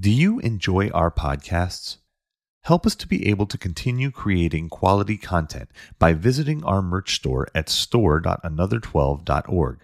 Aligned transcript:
Do 0.00 0.10
you 0.10 0.38
enjoy 0.38 0.88
our 0.88 1.10
podcasts? 1.10 1.98
Help 2.62 2.86
us 2.86 2.94
to 2.94 3.06
be 3.06 3.28
able 3.28 3.44
to 3.44 3.58
continue 3.58 4.10
creating 4.10 4.70
quality 4.70 5.18
content 5.18 5.68
by 5.98 6.14
visiting 6.14 6.64
our 6.64 6.80
merch 6.80 7.16
store 7.16 7.46
at 7.54 7.68
store.another12.org. 7.68 9.80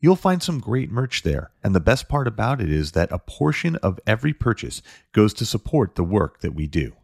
You'll 0.00 0.16
find 0.16 0.42
some 0.42 0.58
great 0.58 0.90
merch 0.90 1.22
there, 1.22 1.52
and 1.62 1.76
the 1.76 1.80
best 1.80 2.08
part 2.08 2.26
about 2.26 2.60
it 2.60 2.70
is 2.70 2.90
that 2.92 3.12
a 3.12 3.20
portion 3.20 3.76
of 3.76 4.00
every 4.04 4.32
purchase 4.32 4.82
goes 5.12 5.32
to 5.34 5.46
support 5.46 5.94
the 5.94 6.02
work 6.02 6.40
that 6.40 6.56
we 6.56 6.66
do. 6.66 6.94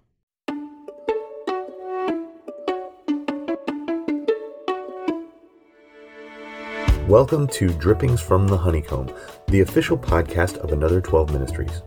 Welcome 7.06 7.46
to 7.52 7.68
Drippings 7.74 8.20
from 8.20 8.48
the 8.48 8.58
Honeycomb, 8.58 9.14
the 9.46 9.60
official 9.60 9.96
podcast 9.96 10.56
of 10.56 10.72
Another 10.72 11.00
12 11.00 11.32
Ministries. 11.32 11.82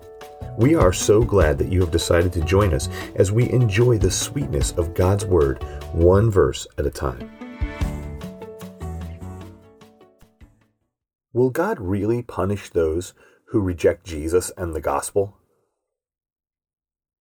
We 0.61 0.75
are 0.75 0.93
so 0.93 1.23
glad 1.23 1.57
that 1.57 1.71
you 1.71 1.79
have 1.79 1.89
decided 1.89 2.31
to 2.33 2.41
join 2.41 2.71
us 2.71 2.88
as 3.15 3.31
we 3.31 3.49
enjoy 3.49 3.97
the 3.97 4.11
sweetness 4.11 4.73
of 4.73 4.93
God's 4.93 5.25
Word, 5.25 5.63
one 5.91 6.29
verse 6.29 6.67
at 6.77 6.85
a 6.85 6.91
time. 6.91 7.31
Will 11.33 11.49
God 11.49 11.79
really 11.79 12.21
punish 12.21 12.69
those 12.69 13.16
who 13.45 13.59
reject 13.59 14.05
Jesus 14.05 14.52
and 14.55 14.75
the 14.75 14.81
gospel? 14.81 15.35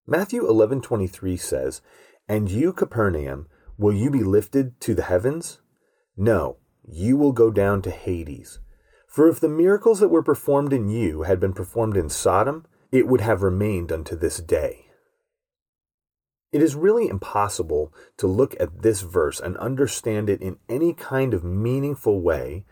Matthew 0.07 0.47
11:23 0.47 1.39
says, 1.39 1.81
"And 2.29 2.51
you 2.51 2.75
Capernaum, 2.75 3.49
will 3.79 3.95
you 3.95 4.11
be 4.11 4.23
lifted 4.23 4.79
to 4.83 4.95
the 4.95 5.05
heavens? 5.05 5.63
No, 6.15 6.59
you 6.85 7.17
will 7.17 7.33
go 7.33 7.51
down 7.51 7.81
to 7.83 7.91
Hades. 7.91 8.59
For 9.07 9.29
if 9.29 9.41
the 9.41 9.49
miracles 9.49 10.01
that 10.01 10.11
were 10.11 10.23
performed 10.23 10.75
in 10.75 10.91
you 10.91 11.23
had 11.23 11.41
been 11.41 11.55
performed 11.55 11.97
in 11.97 12.11
Sodom, 12.11 12.67
it 12.93 13.07
would 13.07 13.21
have 13.21 13.43
remained 13.43 13.93
unto 13.93 14.17
this 14.17 14.39
day. 14.39 14.87
It 16.53 16.63
is 16.63 16.75
really 16.75 17.09
impossible 17.09 17.95
to 18.17 18.27
look 18.27 18.57
at 18.59 18.83
this 18.83 19.03
verse 19.03 19.39
and 19.39 19.57
understand 19.59 20.29
it 20.29 20.43
in 20.43 20.59
any 20.69 20.93
kind 20.93 21.33
of 21.33 21.45
meaningful 21.45 22.21
way 22.21 22.65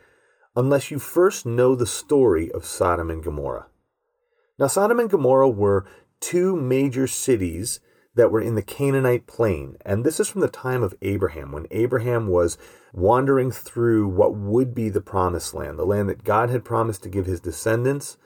unless 0.57 0.91
you 0.91 0.99
first 0.99 1.47
know 1.47 1.77
the 1.77 1.87
story 1.87 2.51
of 2.51 2.65
Sodom 2.65 3.11
and 3.11 3.23
Gomorrah. 3.23 3.67
Now, 4.59 4.67
Sodom 4.67 4.99
and 4.99 5.09
Gomorrah 5.09 5.49
were 5.49 5.87
two 6.19 6.57
major 6.57 7.07
cities 7.07 7.79
that 8.17 8.33
were 8.33 8.41
in 8.41 8.57
the 8.57 8.63
Canaanite 8.63 9.29
plain, 9.29 9.77
and 9.87 10.05
this 10.05 10.19
is 10.19 10.29
from 10.29 10.41
the 10.41 10.49
time 10.49 10.83
of 10.83 10.97
Abraham, 11.01 11.53
when 11.53 11.69
Abraham 11.71 12.27
was 12.27 12.59
wandering 12.93 13.53
through 13.53 14.09
what 14.09 14.35
would 14.35 14.75
be 14.75 14.89
the 14.89 15.01
promised 15.01 15.55
land, 15.55 15.79
the 15.79 15.87
land 15.87 16.09
that 16.09 16.25
God 16.25 16.51
had 16.51 16.65
promised 16.65 17.05
to 17.05 17.09
give 17.09 17.27
his 17.27 17.39
descendants 17.39 18.17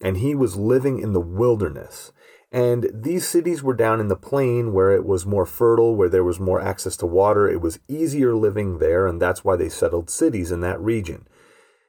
and 0.00 0.18
he 0.18 0.34
was 0.34 0.56
living 0.56 0.98
in 0.98 1.12
the 1.12 1.20
wilderness. 1.20 2.12
And 2.52 2.88
these 2.92 3.26
cities 3.26 3.62
were 3.62 3.74
down 3.74 4.00
in 4.00 4.08
the 4.08 4.16
plain 4.16 4.72
where 4.72 4.92
it 4.92 5.04
was 5.04 5.26
more 5.26 5.46
fertile, 5.46 5.96
where 5.96 6.08
there 6.08 6.24
was 6.24 6.38
more 6.38 6.60
access 6.60 6.96
to 6.98 7.06
water. 7.06 7.48
It 7.48 7.60
was 7.60 7.80
easier 7.88 8.34
living 8.34 8.78
there, 8.78 9.06
and 9.06 9.20
that's 9.20 9.44
why 9.44 9.56
they 9.56 9.68
settled 9.68 10.08
cities 10.08 10.52
in 10.52 10.60
that 10.60 10.80
region. 10.80 11.26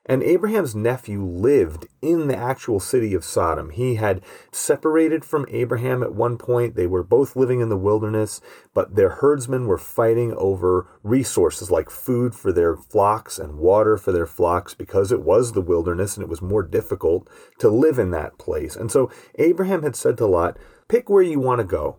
And 0.08 0.24
Abraham's 0.24 0.74
nephew 0.74 1.22
lived 1.22 1.88
in 2.02 2.28
the 2.28 2.38
actual 2.38 2.80
city 2.80 3.14
of 3.14 3.26
Sodom. 3.26 3.72
He 3.72 3.96
had 3.96 4.22
separated 4.54 5.26
from 5.26 5.46
Abraham 5.50 6.02
at 6.02 6.16
one 6.16 6.38
point. 6.38 6.76
They 6.76 6.88
were 6.88 7.04
both 7.04 7.36
living 7.36 7.60
in 7.60 7.68
the 7.68 7.78
wilderness, 7.78 8.40
but 8.74 8.96
their 8.96 9.10
herdsmen 9.10 9.68
were 9.68 9.78
fighting 9.78 10.34
over 10.34 10.88
resources 11.04 11.70
like 11.70 11.90
food 11.90 12.34
for 12.34 12.54
their 12.54 12.78
flocks 12.78 13.38
and 13.38 13.58
water 13.58 13.98
for 13.98 14.14
their 14.14 14.26
flocks 14.26 14.74
because 14.74 15.12
it 15.12 15.24
was 15.24 15.52
the 15.52 15.62
wilderness 15.62 16.16
and 16.16 16.24
it 16.24 16.30
was 16.30 16.42
more 16.42 16.64
difficult 16.64 17.28
to 17.60 17.70
live 17.70 18.00
in 18.00 18.12
that 18.12 18.38
place. 18.38 18.78
And 18.78 18.90
so 18.90 19.12
Abraham 19.36 19.84
had 19.84 19.98
said 19.98 20.18
to 20.20 20.26
Lot, 20.26 20.58
Pick 20.88 21.10
where 21.10 21.22
you 21.22 21.42
want 21.42 21.60
to 21.60 21.66
go 21.66 21.98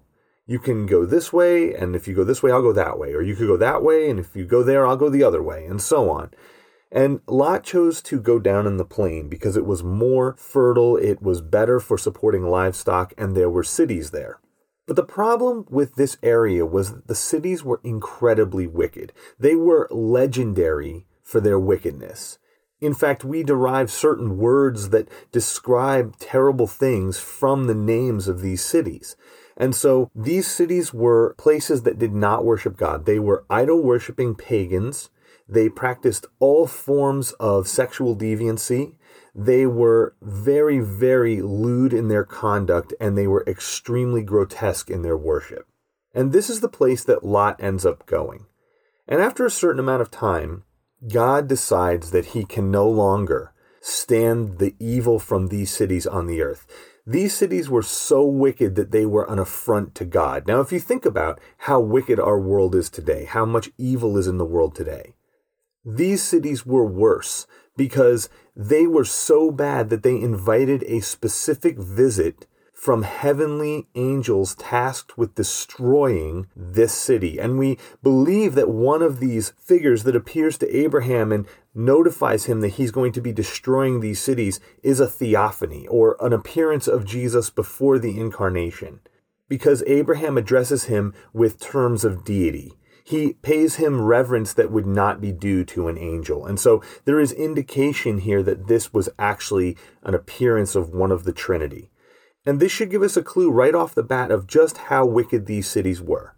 you 0.48 0.58
can 0.58 0.86
go 0.86 1.04
this 1.04 1.30
way, 1.30 1.74
and 1.74 1.94
if 1.94 2.08
you 2.08 2.14
go 2.14 2.24
this 2.24 2.42
way, 2.42 2.50
I'll 2.50 2.62
go 2.62 2.72
that 2.72 2.98
way. 2.98 3.12
Or 3.12 3.20
you 3.20 3.36
could 3.36 3.46
go 3.46 3.58
that 3.58 3.82
way, 3.82 4.08
and 4.08 4.18
if 4.18 4.34
you 4.34 4.46
go 4.46 4.62
there, 4.62 4.86
I'll 4.86 4.96
go 4.96 5.10
the 5.10 5.22
other 5.22 5.42
way, 5.42 5.66
and 5.66 5.80
so 5.80 6.08
on. 6.08 6.30
And 6.90 7.20
Lot 7.26 7.64
chose 7.64 8.00
to 8.02 8.20
go 8.20 8.38
down 8.38 8.66
in 8.66 8.78
the 8.78 8.84
plain 8.84 9.28
because 9.28 9.56
it 9.56 9.66
was 9.66 9.82
more 9.82 10.34
fertile, 10.38 10.96
it 10.96 11.20
was 11.20 11.42
better 11.42 11.80
for 11.80 11.98
supporting 11.98 12.44
livestock, 12.44 13.12
and 13.18 13.36
there 13.36 13.50
were 13.50 13.64
cities 13.64 14.10
there. 14.10 14.40
But 14.86 14.96
the 14.96 15.04
problem 15.04 15.66
with 15.68 15.96
this 15.96 16.16
area 16.22 16.64
was 16.64 16.94
that 16.94 17.08
the 17.08 17.14
cities 17.14 17.62
were 17.62 17.80
incredibly 17.84 18.66
wicked. 18.66 19.12
They 19.38 19.54
were 19.54 19.86
legendary 19.90 21.06
for 21.22 21.40
their 21.40 21.58
wickedness. 21.58 22.38
In 22.80 22.94
fact, 22.94 23.22
we 23.22 23.42
derive 23.42 23.90
certain 23.90 24.38
words 24.38 24.88
that 24.88 25.08
describe 25.30 26.16
terrible 26.18 26.66
things 26.66 27.18
from 27.18 27.66
the 27.66 27.74
names 27.74 28.28
of 28.28 28.40
these 28.40 28.64
cities. 28.64 29.14
And 29.58 29.74
so 29.74 30.10
these 30.14 30.46
cities 30.46 30.94
were 30.94 31.34
places 31.36 31.82
that 31.82 31.98
did 31.98 32.14
not 32.14 32.46
worship 32.46 32.78
God. 32.78 33.04
They 33.04 33.18
were 33.18 33.44
idol 33.50 33.82
worshiping 33.82 34.36
pagans 34.36 35.10
they 35.48 35.68
practiced 35.68 36.26
all 36.38 36.66
forms 36.66 37.32
of 37.32 37.66
sexual 37.66 38.14
deviancy. 38.14 38.96
They 39.34 39.66
were 39.66 40.14
very, 40.20 40.78
very 40.80 41.40
lewd 41.40 41.92
in 41.92 42.08
their 42.08 42.24
conduct 42.24 42.92
and 43.00 43.16
they 43.16 43.26
were 43.26 43.44
extremely 43.46 44.22
grotesque 44.22 44.90
in 44.90 45.02
their 45.02 45.16
worship. 45.16 45.66
And 46.14 46.32
this 46.32 46.50
is 46.50 46.60
the 46.60 46.68
place 46.68 47.04
that 47.04 47.24
Lot 47.24 47.62
ends 47.62 47.86
up 47.86 48.04
going. 48.06 48.46
And 49.06 49.22
after 49.22 49.46
a 49.46 49.50
certain 49.50 49.80
amount 49.80 50.02
of 50.02 50.10
time, 50.10 50.64
God 51.06 51.48
decides 51.48 52.10
that 52.10 52.26
he 52.26 52.44
can 52.44 52.70
no 52.70 52.88
longer 52.88 53.52
stand 53.80 54.58
the 54.58 54.74
evil 54.78 55.18
from 55.18 55.46
these 55.46 55.70
cities 55.70 56.06
on 56.06 56.26
the 56.26 56.42
earth. 56.42 56.66
These 57.06 57.34
cities 57.34 57.70
were 57.70 57.82
so 57.82 58.24
wicked 58.24 58.74
that 58.74 58.90
they 58.90 59.06
were 59.06 59.24
an 59.30 59.38
affront 59.38 59.94
to 59.94 60.04
God. 60.04 60.46
Now, 60.46 60.60
if 60.60 60.72
you 60.72 60.80
think 60.80 61.06
about 61.06 61.40
how 61.58 61.80
wicked 61.80 62.20
our 62.20 62.38
world 62.38 62.74
is 62.74 62.90
today, 62.90 63.24
how 63.24 63.46
much 63.46 63.70
evil 63.78 64.18
is 64.18 64.26
in 64.26 64.36
the 64.36 64.44
world 64.44 64.74
today, 64.74 65.14
these 65.84 66.22
cities 66.22 66.66
were 66.66 66.84
worse 66.84 67.46
because 67.76 68.28
they 68.56 68.86
were 68.86 69.04
so 69.04 69.50
bad 69.50 69.88
that 69.88 70.02
they 70.02 70.20
invited 70.20 70.82
a 70.84 71.00
specific 71.00 71.78
visit 71.78 72.46
from 72.78 73.02
heavenly 73.02 73.88
angels 73.96 74.54
tasked 74.54 75.18
with 75.18 75.34
destroying 75.34 76.46
this 76.54 76.94
city. 76.94 77.36
And 77.38 77.58
we 77.58 77.76
believe 78.04 78.54
that 78.54 78.70
one 78.70 79.02
of 79.02 79.18
these 79.18 79.52
figures 79.58 80.04
that 80.04 80.14
appears 80.14 80.56
to 80.58 80.76
Abraham 80.76 81.32
and 81.32 81.44
notifies 81.74 82.44
him 82.44 82.60
that 82.60 82.74
he's 82.74 82.92
going 82.92 83.10
to 83.12 83.20
be 83.20 83.32
destroying 83.32 83.98
these 83.98 84.20
cities 84.20 84.60
is 84.84 85.00
a 85.00 85.08
theophany 85.08 85.88
or 85.88 86.16
an 86.20 86.32
appearance 86.32 86.86
of 86.86 87.04
Jesus 87.04 87.50
before 87.50 87.98
the 87.98 88.18
incarnation. 88.18 89.00
Because 89.48 89.82
Abraham 89.88 90.38
addresses 90.38 90.84
him 90.84 91.14
with 91.32 91.58
terms 91.58 92.04
of 92.04 92.24
deity 92.24 92.77
he 93.08 93.32
pays 93.32 93.76
him 93.76 94.02
reverence 94.02 94.52
that 94.52 94.70
would 94.70 94.86
not 94.86 95.18
be 95.18 95.32
due 95.32 95.64
to 95.64 95.88
an 95.88 95.96
angel. 95.96 96.44
And 96.44 96.60
so 96.60 96.82
there 97.06 97.18
is 97.18 97.32
indication 97.32 98.18
here 98.18 98.42
that 98.42 98.66
this 98.66 98.92
was 98.92 99.08
actually 99.18 99.78
an 100.02 100.14
appearance 100.14 100.74
of 100.74 100.90
one 100.90 101.10
of 101.10 101.24
the 101.24 101.32
Trinity. 101.32 101.90
And 102.44 102.60
this 102.60 102.70
should 102.70 102.90
give 102.90 103.02
us 103.02 103.16
a 103.16 103.22
clue 103.22 103.50
right 103.50 103.74
off 103.74 103.94
the 103.94 104.02
bat 104.02 104.30
of 104.30 104.46
just 104.46 104.76
how 104.76 105.06
wicked 105.06 105.46
these 105.46 105.66
cities 105.66 106.02
were. 106.02 106.34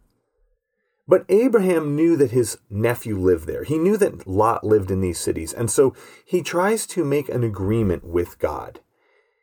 But 1.08 1.24
Abraham 1.28 1.96
knew 1.96 2.16
that 2.16 2.30
his 2.30 2.58
nephew 2.70 3.18
lived 3.18 3.48
there. 3.48 3.64
He 3.64 3.76
knew 3.76 3.96
that 3.96 4.28
Lot 4.28 4.62
lived 4.62 4.92
in 4.92 5.00
these 5.00 5.18
cities. 5.18 5.52
And 5.52 5.68
so 5.72 5.92
he 6.24 6.40
tries 6.40 6.86
to 6.88 7.04
make 7.04 7.28
an 7.28 7.42
agreement 7.42 8.04
with 8.04 8.38
God. 8.38 8.78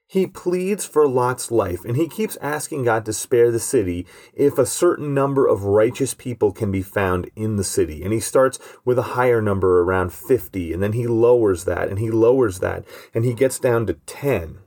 He 0.09 0.25
pleads 0.25 0.85
for 0.85 1.06
Lot's 1.06 1.51
life 1.51 1.84
and 1.84 1.97
he 1.97 2.07
keeps 2.07 2.38
asking 2.38 2.85
God 2.85 3.03
to 3.06 3.13
spare 3.13 3.51
the 3.51 3.59
city 3.59 4.07
if 4.34 4.57
a 4.57 4.66
certain 4.66 5.13
number 5.13 5.45
of 5.45 5.66
righteous 5.66 6.13
people 6.13 6.53
can 6.53 6.72
be 6.72 6.81
found 6.81 7.29
in 7.35 7.57
the 7.57 7.63
city. 7.66 8.03
And 8.03 8.13
he 8.13 8.22
starts 8.22 8.57
with 8.85 8.97
a 8.97 9.13
higher 9.18 9.41
number 9.41 9.81
around 9.81 10.13
50 10.13 10.72
and 10.72 10.81
then 10.81 10.94
he 10.94 11.07
lowers 11.07 11.66
that 11.66 11.90
and 11.90 12.00
he 12.00 12.09
lowers 12.09 12.59
that 12.59 12.85
and 13.13 13.25
he 13.25 13.34
gets 13.34 13.59
down 13.59 13.85
to 13.88 13.95
10. 13.95 14.59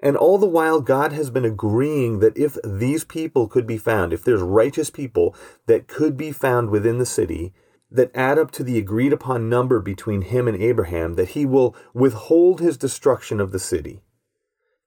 And 0.00 0.16
all 0.16 0.36
the 0.36 0.46
while, 0.46 0.80
God 0.80 1.12
has 1.12 1.30
been 1.30 1.44
agreeing 1.44 2.18
that 2.18 2.36
if 2.36 2.56
these 2.64 3.04
people 3.04 3.46
could 3.46 3.68
be 3.68 3.78
found, 3.78 4.12
if 4.12 4.24
there's 4.24 4.42
righteous 4.42 4.90
people 4.90 5.34
that 5.66 5.86
could 5.86 6.16
be 6.16 6.32
found 6.32 6.70
within 6.70 6.98
the 6.98 7.06
city, 7.06 7.52
that 7.90 8.10
add 8.14 8.38
up 8.38 8.50
to 8.52 8.64
the 8.64 8.78
agreed 8.78 9.12
upon 9.12 9.48
number 9.48 9.80
between 9.80 10.22
him 10.22 10.48
and 10.48 10.60
Abraham, 10.60 11.14
that 11.14 11.30
he 11.30 11.46
will 11.46 11.74
withhold 11.94 12.60
his 12.60 12.76
destruction 12.76 13.40
of 13.40 13.52
the 13.52 13.58
city. 13.58 14.02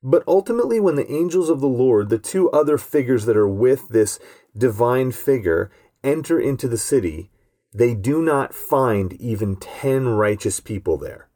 But 0.03 0.23
ultimately, 0.27 0.79
when 0.79 0.95
the 0.95 1.11
angels 1.11 1.49
of 1.49 1.61
the 1.61 1.67
Lord, 1.67 2.09
the 2.09 2.17
two 2.17 2.49
other 2.51 2.77
figures 2.77 3.25
that 3.25 3.37
are 3.37 3.47
with 3.47 3.89
this 3.89 4.19
divine 4.57 5.11
figure, 5.11 5.71
enter 6.03 6.39
into 6.39 6.67
the 6.67 6.77
city, 6.77 7.29
they 7.73 7.93
do 7.93 8.21
not 8.21 8.53
find 8.53 9.13
even 9.13 9.55
10 9.55 10.07
righteous 10.09 10.59
people 10.59 10.97
there. 10.97 11.29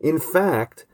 In 0.00 0.18
fact, 0.18 0.86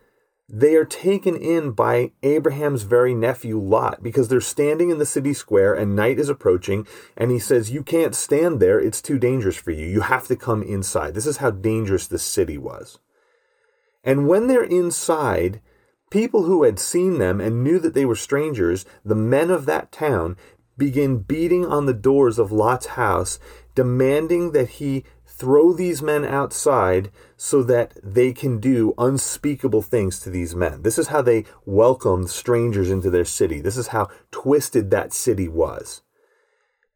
they 0.49 0.75
are 0.75 0.85
taken 0.85 1.37
in 1.37 1.71
by 1.71 2.13
Abraham's 2.23 2.83
very 2.83 3.15
nephew 3.15 3.59
Lot 3.59 4.03
because 4.03 4.29
they're 4.29 4.43
standing 4.43 4.91
in 4.91 4.99
the 4.99 5.07
city 5.07 5.33
square 5.33 5.73
and 5.75 5.97
night 5.97 6.19
is 6.19 6.29
approaching 6.29 6.87
and 7.17 7.31
he 7.31 7.39
says, 7.39 7.71
You 7.71 7.83
can't 7.83 8.15
stand 8.15 8.61
there. 8.61 8.79
It's 8.79 9.01
too 9.01 9.19
dangerous 9.19 9.57
for 9.57 9.71
you. 9.71 9.87
You 9.87 10.03
have 10.03 10.27
to 10.29 10.37
come 10.37 10.63
inside. 10.63 11.15
This 11.15 11.27
is 11.27 11.39
how 11.39 11.51
dangerous 11.51 12.07
the 12.07 12.19
city 12.19 12.59
was. 12.59 12.99
And 14.05 14.29
when 14.29 14.47
they're 14.47 14.63
inside, 14.63 15.61
People 16.15 16.45
who 16.45 16.63
had 16.63 16.79
seen 16.79 17.19
them 17.19 17.41
and 17.41 17.65
knew 17.65 17.81
that 17.81 17.93
they 17.93 18.05
were 18.05 18.15
strangers, 18.15 18.87
the 19.05 19.17
men 19.17 19.51
of 19.51 19.67
that 19.67 19.91
town, 19.91 20.37
begin 20.79 21.19
beating 21.19 21.67
on 21.67 21.87
the 21.87 21.93
doors 21.93 22.39
of 22.39 22.53
Lot's 22.53 22.87
house, 22.87 23.41
demanding 23.75 24.53
that 24.53 24.69
he 24.79 25.05
throw 25.27 25.73
these 25.73 26.03
men 26.03 26.25
outside 26.25 27.11
so 27.37 27.65
that 27.65 27.95
they 28.01 28.33
can 28.33 28.61
do 28.61 28.95
unspeakable 28.97 29.83
things 29.83 30.21
to 30.21 30.31
these 30.31 30.55
men. 30.55 30.83
This 30.83 31.01
is 31.01 31.09
how 31.09 31.21
they 31.21 31.47
welcomed 31.67 32.31
strangers 32.31 32.93
into 32.93 33.11
their 33.11 33.25
city. 33.25 33.61
This 33.61 33.77
is 33.77 33.89
how 33.89 34.07
twisted 34.31 34.93
that 34.93 35.13
city 35.13 35.49
was. 35.49 36.03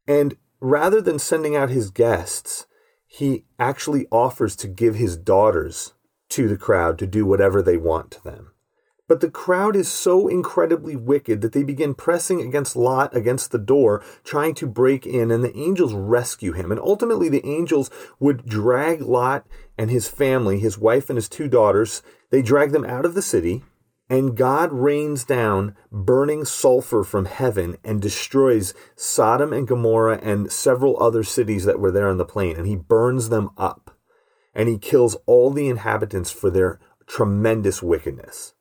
And 0.06 0.36
rather 0.60 1.00
than 1.00 1.18
sending 1.18 1.56
out 1.56 1.70
his 1.70 1.90
guests, 1.90 2.68
he 3.08 3.46
actually 3.58 4.06
offers 4.12 4.54
to 4.54 4.68
give 4.68 4.94
his 4.94 5.16
daughters 5.16 5.94
to 6.28 6.46
the 6.46 6.56
crowd 6.56 7.00
to 7.00 7.06
do 7.08 7.26
whatever 7.26 7.60
they 7.60 7.76
want 7.76 8.12
to 8.12 8.22
them. 8.22 8.52
But 9.08 9.20
the 9.20 9.30
crowd 9.30 9.74
is 9.74 9.88
so 9.88 10.28
incredibly 10.28 10.94
wicked 10.94 11.40
that 11.40 11.52
they 11.52 11.64
begin 11.64 11.94
pressing 11.94 12.42
against 12.42 12.76
Lot 12.76 13.16
against 13.16 13.50
the 13.50 13.58
door, 13.58 14.04
trying 14.22 14.54
to 14.56 14.66
break 14.66 15.06
in, 15.06 15.30
and 15.30 15.42
the 15.42 15.56
angels 15.56 15.94
rescue 15.94 16.52
him. 16.52 16.70
And 16.70 16.78
ultimately, 16.78 17.30
the 17.30 17.44
angels 17.46 17.90
would 18.20 18.46
drag 18.46 19.00
Lot 19.00 19.46
and 19.78 19.90
his 19.90 20.08
family, 20.08 20.58
his 20.58 20.76
wife 20.76 21.08
and 21.08 21.16
his 21.16 21.28
two 21.28 21.48
daughters, 21.48 22.02
they 22.30 22.42
drag 22.42 22.72
them 22.72 22.84
out 22.84 23.06
of 23.06 23.14
the 23.14 23.22
city, 23.22 23.62
and 24.10 24.36
God 24.36 24.72
rains 24.72 25.24
down 25.24 25.74
burning 25.92 26.44
sulfur 26.44 27.04
from 27.04 27.26
heaven 27.26 27.76
and 27.84 28.00
destroys 28.00 28.74
Sodom 28.96 29.52
and 29.52 29.68
Gomorrah 29.68 30.18
and 30.22 30.50
several 30.50 31.02
other 31.02 31.22
cities 31.22 31.64
that 31.64 31.78
were 31.78 31.90
there 31.90 32.08
on 32.08 32.18
the 32.18 32.24
plain, 32.24 32.56
and 32.56 32.66
he 32.66 32.76
burns 32.76 33.28
them 33.28 33.50
up. 33.56 33.96
And 34.54 34.68
he 34.68 34.78
kills 34.78 35.16
all 35.26 35.50
the 35.50 35.68
inhabitants 35.68 36.30
for 36.30 36.50
their 36.50 36.80
tremendous 37.06 37.82
wickedness. 37.82 38.54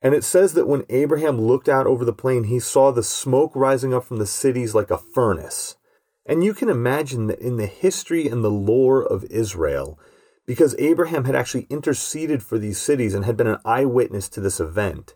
And 0.00 0.14
it 0.14 0.22
says 0.24 0.52
that 0.54 0.68
when 0.68 0.84
Abraham 0.88 1.40
looked 1.40 1.68
out 1.68 1.86
over 1.86 2.04
the 2.04 2.12
plain, 2.12 2.44
he 2.44 2.60
saw 2.60 2.90
the 2.90 3.02
smoke 3.02 3.52
rising 3.54 3.92
up 3.92 4.04
from 4.04 4.18
the 4.18 4.26
cities 4.26 4.74
like 4.74 4.90
a 4.90 4.98
furnace. 4.98 5.76
And 6.24 6.44
you 6.44 6.54
can 6.54 6.68
imagine 6.68 7.26
that 7.26 7.40
in 7.40 7.56
the 7.56 7.66
history 7.66 8.28
and 8.28 8.44
the 8.44 8.50
lore 8.50 9.02
of 9.02 9.24
Israel, 9.24 9.98
because 10.46 10.76
Abraham 10.78 11.24
had 11.24 11.34
actually 11.34 11.66
interceded 11.68 12.42
for 12.42 12.58
these 12.58 12.78
cities 12.78 13.14
and 13.14 13.24
had 13.24 13.36
been 13.36 13.46
an 13.46 13.60
eyewitness 13.64 14.28
to 14.30 14.40
this 14.40 14.60
event, 14.60 15.14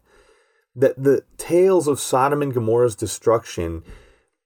that 0.74 1.00
the 1.00 1.24
tales 1.36 1.86
of 1.86 2.00
Sodom 2.00 2.42
and 2.42 2.52
Gomorrah's 2.52 2.96
destruction 2.96 3.84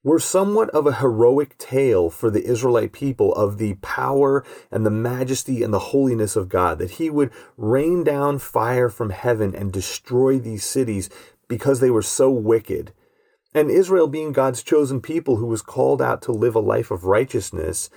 were 0.07 0.21
somewhat 0.21 0.71
of 0.71 0.87
a 0.87 0.99
heroic 0.99 1.59
tale 1.59 2.09
for 2.11 2.31
the 2.31 2.47
Israelite 2.47 2.93
people 2.93 3.35
of 3.35 3.59
the 3.59 3.75
power 3.83 4.45
and 4.71 4.87
the 4.87 4.91
majesty 4.91 5.65
and 5.65 5.75
the 5.75 5.91
holiness 5.91 6.37
of 6.37 6.49
God, 6.49 6.79
that 6.79 6.93
he 6.93 7.11
would 7.11 7.33
rain 7.57 8.05
down 8.05 8.39
fire 8.39 8.89
from 8.89 9.11
heaven 9.11 9.53
and 9.53 9.73
destroy 9.73 10.39
these 10.39 10.65
cities 10.65 11.11
because 11.49 11.81
they 11.81 11.91
were 11.91 12.03
so 12.03 12.31
wicked. 12.31 12.93
And 13.53 13.69
Israel, 13.69 14.07
being 14.07 14.31
God's 14.31 14.63
chosen 14.63 15.01
people 15.01 15.39
who 15.39 15.47
was 15.47 15.61
called 15.61 16.01
out 16.01 16.23
to 16.23 16.31
live 16.31 16.55
a 16.55 16.61
life 16.61 16.93
of 16.93 17.07
righteousness, 17.07 17.91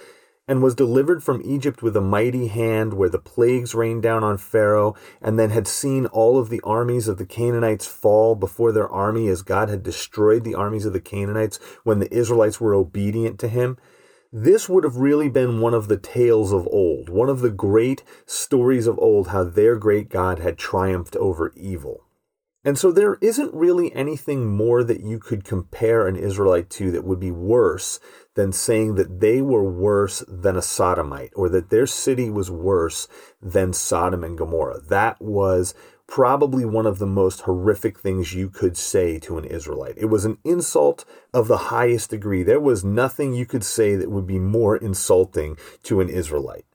and 0.50 0.64
was 0.64 0.74
delivered 0.74 1.24
from 1.24 1.44
Egypt 1.46 1.84
with 1.84 1.96
a 1.96 2.02
mighty 2.02 2.48
hand, 2.48 2.96
where 2.96 3.08
the 3.08 3.20
plagues 3.20 3.76
rained 3.76 4.02
down 4.02 4.24
on 4.24 4.36
Pharaoh, 4.36 4.96
and 5.22 5.38
then 5.38 5.52
had 5.52 5.68
seen 5.68 6.08
all 6.08 6.40
of 6.40 6.50
the 6.50 6.60
armies 6.64 7.08
of 7.08 7.20
the 7.20 7.26
Canaanites 7.26 7.86
fall 7.86 8.34
before 8.34 8.72
their 8.72 8.90
army 8.90 9.28
as 9.28 9.44
God 9.44 9.70
had 9.70 9.84
destroyed 9.84 10.44
the 10.44 10.56
armies 10.56 10.88
of 10.88 10.94
the 10.94 11.00
Canaanites 11.00 11.60
when 11.84 12.00
the 12.00 12.12
Israelites 12.12 12.60
were 12.60 12.74
obedient 12.74 13.38
to 13.42 13.48
him. 13.48 13.78
This 14.34 14.68
would 14.68 14.84
have 14.84 14.98
really 14.98 15.30
been 15.30 15.62
one 15.62 15.76
of 15.76 15.88
the 15.88 15.98
tales 15.98 16.52
of 16.52 16.68
old, 16.72 17.10
one 17.10 17.30
of 17.30 17.42
the 17.42 17.52
great 17.52 18.04
stories 18.26 18.88
of 18.88 18.98
old, 18.98 19.28
how 19.28 19.44
their 19.44 19.76
great 19.76 20.10
God 20.10 20.40
had 20.40 20.58
triumphed 20.58 21.16
over 21.18 21.54
evil. 21.56 22.06
And 22.66 22.78
so 22.78 22.92
there 22.92 23.18
isn't 23.22 23.54
really 23.54 23.94
anything 23.96 24.46
more 24.46 24.84
that 24.84 25.00
you 25.00 25.18
could 25.18 25.46
compare 25.46 26.08
an 26.08 26.18
Israelite 26.18 26.70
to 26.72 26.92
that 26.92 27.06
would 27.06 27.20
be 27.20 27.32
worse 27.32 28.00
than 28.36 28.52
saying 28.52 28.96
that 28.96 29.22
they 29.22 29.42
were 29.42 29.64
worse 29.64 30.24
than 30.28 30.58
a 30.58 30.62
Sodomite 30.62 31.32
or 31.36 31.48
that 31.50 31.70
their 31.70 31.88
city 31.88 32.30
was 32.30 32.52
worse 32.52 33.08
than 33.42 33.72
Sodom 33.72 34.24
and 34.26 34.38
Gomorrah. 34.38 34.82
That 34.82 35.22
was 35.22 35.74
probably 36.06 36.66
one 36.66 36.86
of 36.86 37.00
the 37.00 37.06
most 37.06 37.42
horrific 37.42 38.00
things 38.00 38.34
you 38.34 38.50
could 38.50 38.76
say 38.76 39.20
to 39.20 39.38
an 39.38 39.46
Israelite. 39.46 39.94
It 39.98 40.08
was 40.08 40.26
an 40.26 40.38
insult 40.44 41.06
of 41.34 41.48
the 41.48 41.58
highest 41.58 42.10
degree. 42.10 42.44
There 42.44 42.60
was 42.60 42.84
nothing 42.84 43.34
you 43.34 43.46
could 43.46 43.64
say 43.64 43.96
that 43.96 44.12
would 44.12 44.28
be 44.28 44.40
more 44.40 44.76
insulting 44.76 45.58
to 45.84 46.02
an 46.02 46.10
Israelite. 46.10 46.66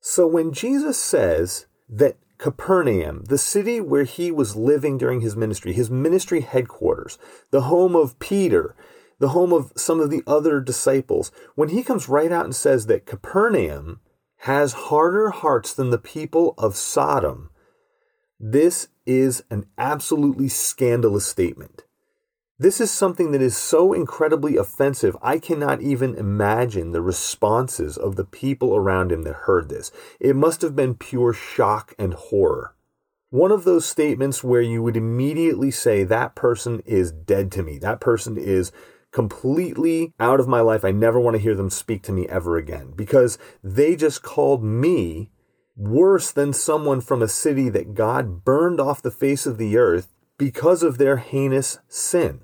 So 0.00 0.26
when 0.26 0.52
Jesus 0.52 0.98
says 0.98 1.66
that 1.88 2.16
Capernaum, 2.44 3.24
the 3.24 3.38
city 3.38 3.80
where 3.80 4.04
he 4.04 4.30
was 4.30 4.54
living 4.54 4.98
during 4.98 5.22
his 5.22 5.34
ministry, 5.34 5.72
his 5.72 5.90
ministry 5.90 6.42
headquarters, 6.42 7.16
the 7.50 7.62
home 7.62 7.96
of 7.96 8.18
Peter, 8.18 8.76
the 9.18 9.30
home 9.30 9.50
of 9.50 9.72
some 9.76 9.98
of 9.98 10.10
the 10.10 10.22
other 10.26 10.60
disciples, 10.60 11.32
when 11.54 11.70
he 11.70 11.82
comes 11.82 12.06
right 12.06 12.30
out 12.30 12.44
and 12.44 12.54
says 12.54 12.84
that 12.84 13.06
Capernaum 13.06 13.98
has 14.40 14.74
harder 14.74 15.30
hearts 15.30 15.72
than 15.72 15.88
the 15.88 15.96
people 15.96 16.52
of 16.58 16.76
Sodom, 16.76 17.48
this 18.38 18.88
is 19.06 19.42
an 19.48 19.64
absolutely 19.78 20.48
scandalous 20.48 21.26
statement. 21.26 21.83
This 22.64 22.80
is 22.80 22.90
something 22.90 23.32
that 23.32 23.42
is 23.42 23.58
so 23.58 23.92
incredibly 23.92 24.56
offensive, 24.56 25.18
I 25.20 25.38
cannot 25.38 25.82
even 25.82 26.14
imagine 26.14 26.92
the 26.92 27.02
responses 27.02 27.98
of 27.98 28.16
the 28.16 28.24
people 28.24 28.74
around 28.74 29.12
him 29.12 29.20
that 29.24 29.34
heard 29.34 29.68
this. 29.68 29.92
It 30.18 30.34
must 30.34 30.62
have 30.62 30.74
been 30.74 30.94
pure 30.94 31.34
shock 31.34 31.92
and 31.98 32.14
horror. 32.14 32.74
One 33.28 33.52
of 33.52 33.64
those 33.64 33.84
statements 33.84 34.42
where 34.42 34.62
you 34.62 34.82
would 34.82 34.96
immediately 34.96 35.70
say, 35.70 36.04
That 36.04 36.34
person 36.34 36.82
is 36.86 37.12
dead 37.12 37.52
to 37.52 37.62
me. 37.62 37.76
That 37.80 38.00
person 38.00 38.38
is 38.38 38.72
completely 39.10 40.14
out 40.18 40.40
of 40.40 40.48
my 40.48 40.62
life. 40.62 40.86
I 40.86 40.90
never 40.90 41.20
want 41.20 41.36
to 41.36 41.42
hear 41.42 41.54
them 41.54 41.68
speak 41.68 42.02
to 42.04 42.12
me 42.12 42.26
ever 42.28 42.56
again 42.56 42.94
because 42.96 43.36
they 43.62 43.94
just 43.94 44.22
called 44.22 44.64
me 44.64 45.30
worse 45.76 46.32
than 46.32 46.54
someone 46.54 47.02
from 47.02 47.20
a 47.20 47.28
city 47.28 47.68
that 47.68 47.92
God 47.92 48.42
burned 48.42 48.80
off 48.80 49.02
the 49.02 49.10
face 49.10 49.44
of 49.44 49.58
the 49.58 49.76
earth 49.76 50.08
because 50.38 50.82
of 50.82 50.96
their 50.96 51.18
heinous 51.18 51.78
sin. 51.88 52.40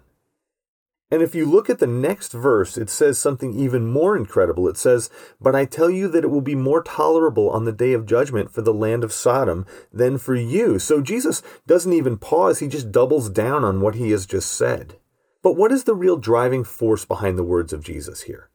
And 1.11 1.23
if 1.23 1.35
you 1.35 1.45
look 1.45 1.69
at 1.69 1.81
the 1.81 1.89
next 1.89 2.33
verse, 2.33 2.79
it 2.79 2.89
says 2.89 3.19
something 3.19 3.53
even 3.53 3.87
more 3.87 4.17
incredible. 4.17 4.69
It 4.69 4.77
says, 4.77 5.11
But 5.41 5.57
I 5.57 5.65
tell 5.65 5.91
you 5.91 6.07
that 6.09 6.23
it 6.23 6.31
will 6.31 6.41
be 6.41 6.55
more 6.55 6.83
tolerable 6.83 7.51
on 7.51 7.65
the 7.65 7.73
day 7.73 7.93
of 7.93 8.07
judgment 8.07 8.53
for 8.53 8.63
the 8.63 8.73
land 8.73 9.03
of 9.03 9.13
Sodom 9.13 9.67
than 9.93 10.19
for 10.19 10.37
you. 10.37 10.79
So 10.79 11.01
Jesus 11.01 11.43
doesn't 11.67 11.93
even 11.93 12.17
pause, 12.17 12.61
he 12.61 12.69
just 12.69 12.93
doubles 12.93 13.29
down 13.29 13.65
on 13.65 13.81
what 13.81 13.97
he 13.97 14.13
has 14.13 14.25
just 14.25 14.53
said. 14.53 14.99
But 15.43 15.57
what 15.57 15.73
is 15.73 15.85
the 15.85 15.95
real 15.95 16.17
driving 16.17 16.63
force 16.63 17.05
behind 17.05 17.37
the 17.37 17.45
words 17.45 17.73
of 17.73 17.83
Jesus 17.83 18.23
here? 18.23 18.51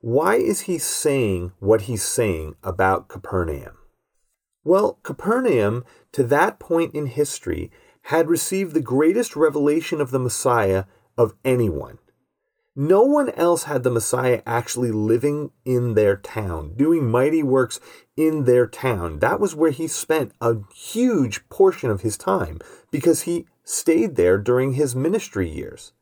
Why 0.00 0.36
is 0.36 0.62
he 0.62 0.78
saying 0.78 1.52
what 1.58 1.82
he's 1.82 2.04
saying 2.04 2.54
about 2.62 3.08
Capernaum? 3.08 3.78
Well, 4.62 4.98
Capernaum, 5.02 5.84
to 6.12 6.22
that 6.24 6.60
point 6.60 6.94
in 6.94 7.06
history, 7.06 7.72
had 8.02 8.28
received 8.28 8.74
the 8.74 8.80
greatest 8.80 9.34
revelation 9.34 10.00
of 10.00 10.12
the 10.12 10.18
Messiah 10.20 10.84
of 11.16 11.34
anyone. 11.44 11.98
No 12.78 13.00
one 13.00 13.30
else 13.30 13.62
had 13.62 13.84
the 13.84 13.90
Messiah 13.90 14.42
actually 14.44 14.90
living 14.90 15.50
in 15.64 15.94
their 15.94 16.14
town, 16.14 16.74
doing 16.76 17.10
mighty 17.10 17.42
works 17.42 17.80
in 18.18 18.44
their 18.44 18.66
town. 18.66 19.20
That 19.20 19.40
was 19.40 19.54
where 19.54 19.70
he 19.70 19.88
spent 19.88 20.32
a 20.42 20.56
huge 20.74 21.48
portion 21.48 21.90
of 21.90 22.02
his 22.02 22.18
time 22.18 22.58
because 22.90 23.22
he 23.22 23.46
stayed 23.64 24.16
there 24.16 24.36
during 24.36 24.74
his 24.74 24.94
ministry 24.94 25.48
years. 25.48 25.92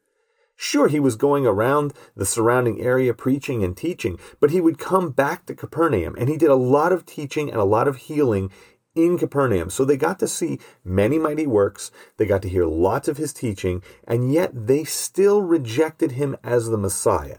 Sure, 0.56 0.88
he 0.88 1.00
was 1.00 1.16
going 1.16 1.47
around 1.47 1.94
the 2.16 2.26
surrounding 2.26 2.80
area 2.80 3.14
preaching 3.14 3.62
and 3.62 3.76
teaching, 3.76 4.18
but 4.40 4.50
he 4.50 4.61
would 4.61 4.78
come 4.78 5.11
back 5.11 5.47
to 5.47 5.54
Capernaum 5.54 6.14
and 6.18 6.28
he 6.28 6.37
did 6.37 6.50
a 6.50 6.56
lot 6.56 6.92
of 6.92 7.06
teaching 7.06 7.50
and 7.50 7.61
a 7.61 7.64
lot 7.64 7.88
of 7.88 7.97
healing 7.97 8.50
in 8.94 9.18
Capernaum. 9.18 9.70
So 9.70 9.84
they 9.84 9.96
got 9.96 10.18
to 10.20 10.28
see 10.28 10.58
many 10.84 11.18
mighty 11.18 11.46
works, 11.46 11.90
they 12.16 12.26
got 12.26 12.42
to 12.42 12.48
hear 12.48 12.66
lots 12.66 13.08
of 13.08 13.16
his 13.16 13.32
teaching, 13.32 13.82
and 14.06 14.32
yet 14.32 14.66
they 14.66 14.84
still 14.84 15.42
rejected 15.42 16.12
him 16.12 16.36
as 16.42 16.68
the 16.68 16.78
Messiah. 16.78 17.38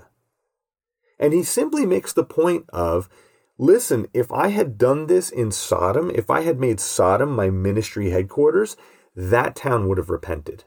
And 1.20 1.34
he 1.34 1.44
simply 1.44 1.86
makes 1.86 2.14
the 2.14 2.26
point 2.26 2.66
of 2.70 3.10
listen, 3.58 4.08
if 4.14 4.32
I 4.32 4.50
had 4.50 4.78
done 4.78 5.08
this 5.08 5.30
in 5.30 5.52
Sodom, 5.52 6.12
if 6.14 6.30
I 6.30 6.42
had 6.42 6.60
made 6.60 6.80
Sodom 6.80 7.32
my 7.32 7.50
ministry 7.50 8.10
headquarters, 8.10 8.76
that 9.16 9.56
town 9.56 9.88
would 9.88 9.98
have 9.98 10.10
repented. 10.10 10.66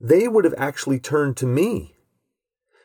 They 0.00 0.28
would 0.28 0.44
have 0.44 0.54
actually 0.58 1.00
turned 1.00 1.36
to 1.38 1.46
me 1.46 1.93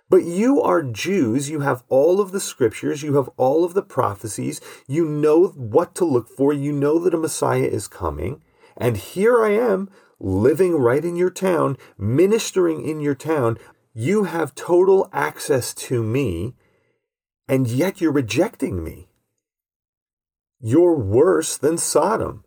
but 0.09 0.23
you 0.23 0.61
are 0.61 0.81
Jews. 0.83 1.49
You 1.49 1.59
have 1.61 1.83
all 1.89 2.19
of 2.19 2.31
the 2.31 2.39
scriptures. 2.39 3.03
You 3.03 3.15
have 3.15 3.29
all 3.37 3.63
of 3.63 3.73
the 3.73 3.83
prophecies. 3.83 4.59
You 4.87 5.05
know 5.05 5.47
what 5.49 5.95
to 5.95 6.05
look 6.05 6.27
for. 6.29 6.51
You 6.51 6.71
know 6.71 6.99
that 6.99 7.13
a 7.13 7.17
Messiah 7.17 7.63
is 7.63 7.87
coming. 7.87 8.41
And 8.75 8.97
here 8.97 9.43
I 9.43 9.51
am 9.51 9.89
living 10.19 10.75
right 10.75 11.05
in 11.05 11.15
your 11.15 11.29
town, 11.29 11.77
ministering 11.97 12.87
in 12.87 13.01
your 13.01 13.15
town. 13.15 13.57
You 13.93 14.25
have 14.25 14.55
total 14.55 15.09
access 15.13 15.73
to 15.75 16.03
me, 16.03 16.55
and 17.47 17.67
yet 17.67 18.01
you're 18.01 18.11
rejecting 18.11 18.83
me. 18.83 19.09
You're 20.59 20.95
worse 20.97 21.57
than 21.57 21.77
Sodom. 21.77 22.43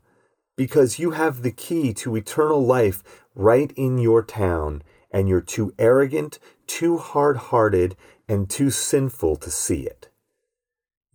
because 0.56 0.98
you 0.98 1.12
have 1.12 1.42
the 1.42 1.50
key 1.50 1.92
to 1.94 2.16
eternal 2.16 2.64
life 2.64 3.02
right 3.34 3.72
in 3.76 3.98
your 3.98 4.22
town, 4.22 4.82
and 5.12 5.28
you're 5.28 5.40
too 5.40 5.72
arrogant, 5.78 6.38
too 6.66 6.96
hard 6.96 7.36
hearted, 7.36 7.94
and 8.28 8.48
too 8.48 8.70
sinful 8.70 9.36
to 9.36 9.50
see 9.50 9.82
it. 9.82 10.08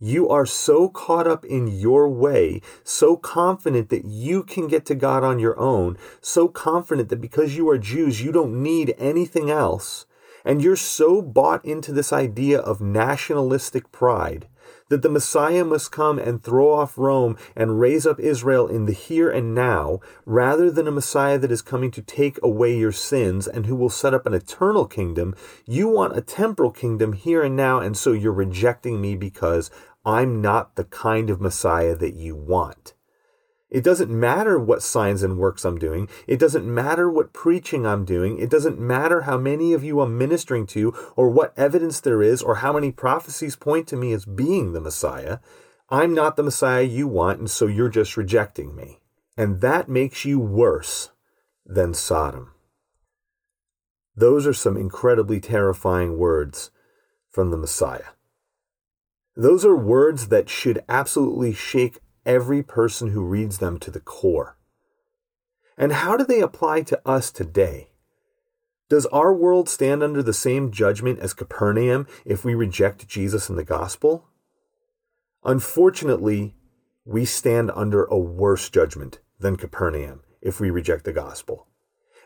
You 0.00 0.28
are 0.28 0.46
so 0.46 0.88
caught 0.88 1.26
up 1.26 1.44
in 1.44 1.66
your 1.66 2.08
way, 2.08 2.62
so 2.84 3.16
confident 3.16 3.88
that 3.88 4.04
you 4.04 4.44
can 4.44 4.68
get 4.68 4.86
to 4.86 4.94
God 4.94 5.24
on 5.24 5.40
your 5.40 5.58
own, 5.58 5.96
so 6.20 6.46
confident 6.46 7.08
that 7.08 7.20
because 7.20 7.56
you 7.56 7.68
are 7.68 7.78
Jews, 7.78 8.22
you 8.22 8.30
don't 8.30 8.62
need 8.62 8.94
anything 8.96 9.50
else. 9.50 10.06
And 10.44 10.62
you're 10.62 10.76
so 10.76 11.20
bought 11.20 11.64
into 11.64 11.92
this 11.92 12.12
idea 12.12 12.60
of 12.60 12.80
nationalistic 12.80 13.90
pride 13.90 14.46
that 14.88 15.02
the 15.02 15.08
Messiah 15.08 15.64
must 15.64 15.92
come 15.92 16.18
and 16.18 16.42
throw 16.42 16.72
off 16.72 16.98
Rome 16.98 17.36
and 17.54 17.80
raise 17.80 18.06
up 18.06 18.20
Israel 18.20 18.66
in 18.66 18.86
the 18.86 18.92
here 18.92 19.30
and 19.30 19.54
now, 19.54 20.00
rather 20.24 20.70
than 20.70 20.86
a 20.86 20.92
Messiah 20.92 21.38
that 21.38 21.52
is 21.52 21.62
coming 21.62 21.90
to 21.92 22.02
take 22.02 22.38
away 22.42 22.76
your 22.76 22.92
sins 22.92 23.46
and 23.46 23.66
who 23.66 23.76
will 23.76 23.90
set 23.90 24.14
up 24.14 24.26
an 24.26 24.34
eternal 24.34 24.86
kingdom. 24.86 25.34
You 25.66 25.88
want 25.88 26.16
a 26.16 26.20
temporal 26.20 26.70
kingdom 26.70 27.12
here 27.12 27.42
and 27.42 27.56
now, 27.56 27.80
and 27.80 27.96
so 27.96 28.12
you're 28.12 28.32
rejecting 28.32 29.00
me 29.00 29.16
because 29.16 29.70
I'm 30.04 30.40
not 30.40 30.76
the 30.76 30.84
kind 30.84 31.28
of 31.30 31.40
Messiah 31.40 31.94
that 31.96 32.14
you 32.14 32.34
want. 32.34 32.94
It 33.70 33.84
doesn't 33.84 34.10
matter 34.10 34.58
what 34.58 34.82
signs 34.82 35.22
and 35.22 35.36
works 35.36 35.64
I'm 35.64 35.78
doing. 35.78 36.08
It 36.26 36.38
doesn't 36.38 36.64
matter 36.64 37.10
what 37.10 37.34
preaching 37.34 37.86
I'm 37.86 38.06
doing. 38.06 38.38
It 38.38 38.48
doesn't 38.48 38.80
matter 38.80 39.22
how 39.22 39.36
many 39.36 39.74
of 39.74 39.84
you 39.84 40.00
I'm 40.00 40.16
ministering 40.16 40.66
to 40.68 40.94
or 41.16 41.28
what 41.28 41.52
evidence 41.56 42.00
there 42.00 42.22
is 42.22 42.42
or 42.42 42.56
how 42.56 42.72
many 42.72 42.90
prophecies 42.90 43.56
point 43.56 43.86
to 43.88 43.96
me 43.96 44.12
as 44.12 44.24
being 44.24 44.72
the 44.72 44.80
Messiah. 44.80 45.38
I'm 45.90 46.14
not 46.14 46.36
the 46.36 46.42
Messiah 46.42 46.82
you 46.82 47.06
want, 47.06 47.40
and 47.40 47.50
so 47.50 47.66
you're 47.66 47.90
just 47.90 48.16
rejecting 48.16 48.74
me. 48.74 49.00
And 49.36 49.60
that 49.60 49.88
makes 49.88 50.24
you 50.24 50.40
worse 50.40 51.10
than 51.66 51.92
Sodom. 51.92 52.52
Those 54.16 54.46
are 54.46 54.54
some 54.54 54.76
incredibly 54.76 55.40
terrifying 55.40 56.18
words 56.18 56.70
from 57.30 57.50
the 57.50 57.58
Messiah. 57.58 58.14
Those 59.36 59.64
are 59.64 59.76
words 59.76 60.28
that 60.28 60.48
should 60.48 60.82
absolutely 60.88 61.52
shake 61.52 61.98
every 62.28 62.62
person 62.62 63.08
who 63.08 63.24
reads 63.24 63.58
them 63.58 63.78
to 63.78 63.90
the 63.90 63.98
core. 63.98 64.56
And 65.76 65.92
how 65.92 66.16
do 66.16 66.24
they 66.24 66.40
apply 66.40 66.82
to 66.82 67.00
us 67.08 67.32
today? 67.32 67.88
Does 68.90 69.06
our 69.06 69.34
world 69.34 69.68
stand 69.68 70.02
under 70.02 70.22
the 70.22 70.32
same 70.32 70.70
judgment 70.70 71.18
as 71.18 71.34
Capernaum 71.34 72.06
if 72.24 72.44
we 72.44 72.54
reject 72.54 73.08
Jesus 73.08 73.48
and 73.48 73.58
the 73.58 73.64
gospel? 73.64 74.28
Unfortunately, 75.44 76.54
we 77.04 77.24
stand 77.24 77.70
under 77.74 78.04
a 78.04 78.18
worse 78.18 78.68
judgment 78.68 79.20
than 79.40 79.56
Capernaum 79.56 80.20
if 80.42 80.60
we 80.60 80.70
reject 80.70 81.04
the 81.04 81.12
gospel. 81.12 81.66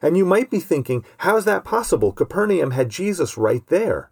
And 0.01 0.17
you 0.17 0.25
might 0.25 0.51
be 0.51 0.59
thinking, 0.59 1.05
how 1.19 1.37
is 1.37 1.45
that 1.45 1.65
possible? 1.65 2.13
Capernaum 2.13 2.73
had 2.73 2.89
Jesus 2.89 3.39
right 3.39 3.65
there. 3.69 4.11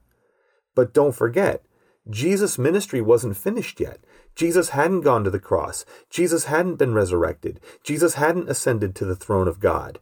But 0.76 0.94
don't 0.94 1.14
forget, 1.14 1.64
Jesus' 2.10 2.58
ministry 2.58 3.00
wasn't 3.00 3.36
finished 3.36 3.80
yet. 3.80 4.00
Jesus 4.34 4.70
hadn't 4.70 5.02
gone 5.02 5.24
to 5.24 5.30
the 5.30 5.38
cross. 5.38 5.84
Jesus 6.08 6.44
hadn't 6.44 6.76
been 6.76 6.94
resurrected. 6.94 7.60
Jesus 7.82 8.14
hadn't 8.14 8.48
ascended 8.48 8.94
to 8.96 9.04
the 9.04 9.16
throne 9.16 9.48
of 9.48 9.60
God. 9.60 9.98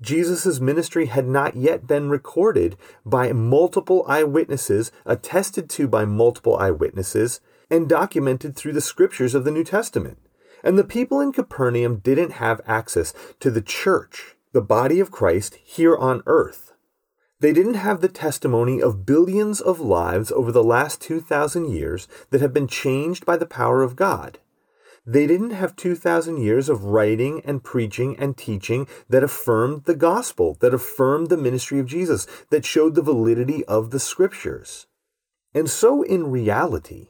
Jesus' 0.00 0.58
ministry 0.60 1.06
had 1.06 1.28
not 1.28 1.54
yet 1.54 1.86
been 1.86 2.10
recorded 2.10 2.76
by 3.06 3.32
multiple 3.32 4.04
eyewitnesses, 4.08 4.90
attested 5.06 5.70
to 5.70 5.86
by 5.86 6.04
multiple 6.04 6.56
eyewitnesses, 6.56 7.40
and 7.70 7.88
documented 7.88 8.56
through 8.56 8.72
the 8.72 8.80
scriptures 8.80 9.34
of 9.34 9.44
the 9.44 9.50
New 9.50 9.64
Testament. 9.64 10.18
And 10.64 10.76
the 10.76 10.84
people 10.84 11.20
in 11.20 11.32
Capernaum 11.32 11.96
didn't 11.96 12.32
have 12.32 12.60
access 12.66 13.14
to 13.40 13.50
the 13.50 13.62
church, 13.62 14.36
the 14.52 14.60
body 14.60 15.00
of 15.00 15.10
Christ, 15.10 15.54
here 15.62 15.96
on 15.96 16.22
earth. 16.26 16.71
They 17.42 17.52
didn't 17.52 17.74
have 17.74 18.00
the 18.00 18.08
testimony 18.08 18.80
of 18.80 19.04
billions 19.04 19.60
of 19.60 19.80
lives 19.80 20.30
over 20.30 20.52
the 20.52 20.62
last 20.62 21.00
2,000 21.00 21.68
years 21.68 22.06
that 22.30 22.40
have 22.40 22.54
been 22.54 22.68
changed 22.68 23.26
by 23.26 23.36
the 23.36 23.46
power 23.46 23.82
of 23.82 23.96
God. 23.96 24.38
They 25.04 25.26
didn't 25.26 25.50
have 25.50 25.74
2,000 25.74 26.36
years 26.36 26.68
of 26.68 26.84
writing 26.84 27.42
and 27.44 27.64
preaching 27.64 28.16
and 28.16 28.36
teaching 28.36 28.86
that 29.08 29.24
affirmed 29.24 29.86
the 29.86 29.96
gospel, 29.96 30.56
that 30.60 30.72
affirmed 30.72 31.30
the 31.30 31.36
ministry 31.36 31.80
of 31.80 31.86
Jesus, 31.86 32.28
that 32.50 32.64
showed 32.64 32.94
the 32.94 33.02
validity 33.02 33.64
of 33.64 33.90
the 33.90 33.98
scriptures. 33.98 34.86
And 35.52 35.68
so, 35.68 36.04
in 36.04 36.30
reality, 36.30 37.08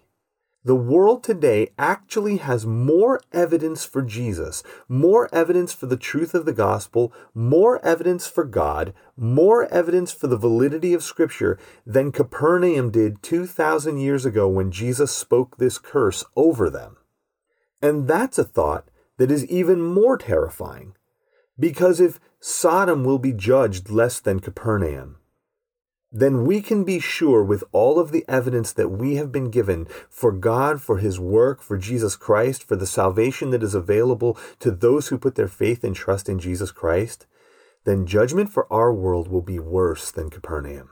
the 0.64 0.76
world 0.76 1.24
today 1.24 1.70
actually 1.76 2.36
has 2.36 2.64
more 2.64 3.20
evidence 3.32 3.84
for 3.84 4.00
Jesus, 4.00 4.62
more 4.88 5.28
evidence 5.34 5.72
for 5.72 5.86
the 5.86 5.96
truth 5.96 6.34
of 6.34 6.44
the 6.44 6.52
gospel, 6.52 7.12
more 7.34 7.84
evidence 7.84 8.28
for 8.28 8.44
God, 8.44 8.94
more 9.16 9.66
evidence 9.66 10.12
for 10.12 10.28
the 10.28 10.36
validity 10.36 10.94
of 10.94 11.02
Scripture 11.02 11.58
than 11.84 12.12
Capernaum 12.12 12.90
did 12.90 13.22
2,000 13.22 13.98
years 13.98 14.24
ago 14.24 14.48
when 14.48 14.70
Jesus 14.70 15.10
spoke 15.10 15.56
this 15.56 15.78
curse 15.78 16.24
over 16.36 16.70
them. 16.70 16.96
And 17.80 18.06
that's 18.06 18.38
a 18.38 18.44
thought 18.44 18.88
that 19.18 19.32
is 19.32 19.44
even 19.46 19.80
more 19.82 20.16
terrifying, 20.16 20.94
because 21.58 22.00
if 22.00 22.20
Sodom 22.38 23.02
will 23.02 23.18
be 23.18 23.32
judged 23.32 23.90
less 23.90 24.20
than 24.20 24.38
Capernaum, 24.38 25.16
then 26.12 26.44
we 26.44 26.60
can 26.60 26.84
be 26.84 27.00
sure 27.00 27.42
with 27.42 27.64
all 27.72 27.98
of 27.98 28.12
the 28.12 28.24
evidence 28.28 28.72
that 28.74 28.90
we 28.90 29.16
have 29.16 29.32
been 29.32 29.50
given 29.50 29.86
for 30.10 30.30
God, 30.30 30.82
for 30.82 30.98
His 30.98 31.18
work, 31.18 31.62
for 31.62 31.78
Jesus 31.78 32.16
Christ, 32.16 32.62
for 32.62 32.76
the 32.76 32.86
salvation 32.86 33.50
that 33.50 33.62
is 33.62 33.74
available 33.74 34.38
to 34.60 34.70
those 34.70 35.08
who 35.08 35.18
put 35.18 35.36
their 35.36 35.48
faith 35.48 35.82
and 35.82 35.96
trust 35.96 36.28
in 36.28 36.38
Jesus 36.38 36.70
Christ, 36.70 37.26
then 37.84 38.06
judgment 38.06 38.50
for 38.50 38.70
our 38.70 38.92
world 38.92 39.28
will 39.28 39.42
be 39.42 39.58
worse 39.58 40.10
than 40.10 40.28
Capernaum 40.28 40.90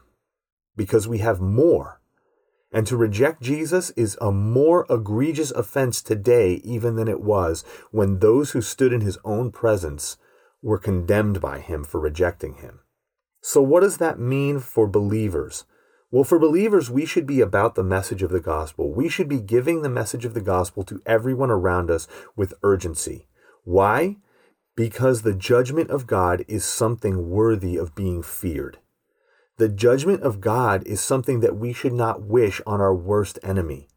because 0.74 1.06
we 1.06 1.18
have 1.18 1.40
more. 1.40 2.00
And 2.72 2.86
to 2.86 2.96
reject 2.96 3.42
Jesus 3.42 3.90
is 3.90 4.16
a 4.20 4.32
more 4.32 4.86
egregious 4.88 5.50
offense 5.50 6.00
today 6.00 6.54
even 6.64 6.96
than 6.96 7.08
it 7.08 7.20
was 7.20 7.64
when 7.90 8.20
those 8.20 8.52
who 8.52 8.62
stood 8.62 8.92
in 8.92 9.02
His 9.02 9.18
own 9.24 9.50
presence 9.50 10.16
were 10.62 10.78
condemned 10.78 11.40
by 11.40 11.58
Him 11.58 11.84
for 11.84 12.00
rejecting 12.00 12.54
Him. 12.54 12.80
So, 13.40 13.62
what 13.62 13.80
does 13.80 13.96
that 13.98 14.18
mean 14.18 14.58
for 14.58 14.86
believers? 14.86 15.64
Well, 16.10 16.24
for 16.24 16.38
believers, 16.38 16.90
we 16.90 17.06
should 17.06 17.26
be 17.26 17.40
about 17.40 17.74
the 17.74 17.84
message 17.84 18.22
of 18.22 18.30
the 18.30 18.40
gospel. 18.40 18.92
We 18.92 19.08
should 19.08 19.28
be 19.28 19.40
giving 19.40 19.82
the 19.82 19.88
message 19.88 20.24
of 20.24 20.34
the 20.34 20.40
gospel 20.40 20.82
to 20.84 21.00
everyone 21.06 21.50
around 21.50 21.90
us 21.90 22.08
with 22.34 22.54
urgency. 22.62 23.28
Why? 23.64 24.16
Because 24.74 25.22
the 25.22 25.34
judgment 25.34 25.90
of 25.90 26.06
God 26.06 26.44
is 26.48 26.64
something 26.64 27.30
worthy 27.30 27.76
of 27.76 27.94
being 27.94 28.22
feared. 28.22 28.78
The 29.58 29.68
judgment 29.68 30.22
of 30.22 30.40
God 30.40 30.84
is 30.86 31.00
something 31.00 31.40
that 31.40 31.56
we 31.56 31.72
should 31.72 31.92
not 31.92 32.22
wish 32.22 32.60
on 32.66 32.80
our 32.80 32.94
worst 32.94 33.38
enemy. 33.42 33.88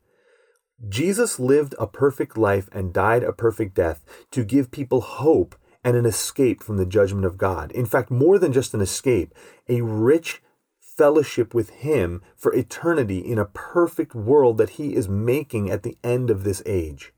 Jesus 0.88 1.39
lived 1.39 1.73
a 1.79 1.88
perfect 1.88 2.38
life 2.38 2.69
and 2.71 2.93
died 2.93 3.23
a 3.23 3.31
perfect 3.31 3.73
death 3.73 4.03
to 4.31 4.43
give 4.43 4.71
people 4.71 5.01
hope 5.01 5.55
and 5.83 5.97
an 5.97 6.05
escape 6.05 6.63
from 6.63 6.77
the 6.77 6.85
judgment 6.85 7.25
of 7.25 7.37
God. 7.37 7.71
In 7.71 7.85
fact, 7.85 8.09
more 8.09 8.39
than 8.39 8.53
just 8.53 8.73
an 8.73 8.81
escape, 8.81 9.33
a 9.67 9.81
rich 9.81 10.41
fellowship 10.79 11.53
with 11.53 11.69
Him 11.71 12.21
for 12.35 12.53
eternity 12.53 13.19
in 13.19 13.37
a 13.39 13.45
perfect 13.45 14.13
world 14.15 14.57
that 14.57 14.71
He 14.71 14.95
is 14.95 15.09
making 15.09 15.69
at 15.69 15.83
the 15.83 15.97
end 16.03 16.29
of 16.29 16.43
this 16.43 16.61
age. 16.65 17.13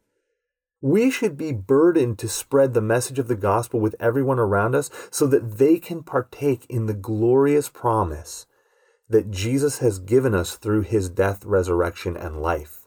We 0.82 1.10
should 1.10 1.38
be 1.38 1.52
burdened 1.52 2.20
to 2.20 2.30
spread 2.30 2.74
the 2.74 2.82
message 2.82 3.20
of 3.20 3.28
the 3.28 3.36
gospel 3.36 3.80
with 3.80 3.96
everyone 4.00 4.40
around 4.40 4.76
us 4.76 4.90
so 5.10 5.26
that 5.28 5.58
they 5.58 5.78
can 5.78 6.04
partake 6.04 6.66
in 6.70 6.86
the 6.86 6.94
glorious 6.94 7.70
promise 7.70 8.46
that 9.10 9.32
Jesus 9.32 9.80
has 9.80 10.00
given 10.00 10.34
us 10.34 10.56
through 10.56 10.82
His 10.82 11.10
death, 11.10 11.46
resurrection, 11.46 12.16
and 12.16 12.42
life. 12.42 12.85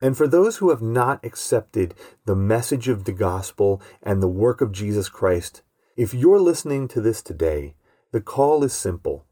And 0.00 0.16
for 0.16 0.28
those 0.28 0.58
who 0.58 0.70
have 0.70 0.82
not 0.82 1.24
accepted 1.24 1.94
the 2.24 2.36
message 2.36 2.88
of 2.88 3.04
the 3.04 3.12
gospel 3.12 3.82
and 4.02 4.22
the 4.22 4.28
work 4.28 4.60
of 4.60 4.72
Jesus 4.72 5.08
Christ, 5.08 5.62
if 5.96 6.14
you're 6.14 6.40
listening 6.40 6.86
to 6.88 7.00
this 7.00 7.20
today, 7.22 7.74
the 8.12 8.20
call 8.20 8.62
is 8.62 8.72
simple. 8.72 9.26